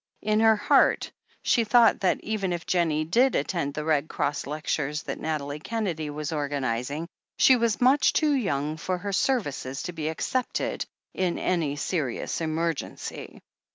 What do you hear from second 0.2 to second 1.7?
In her heart she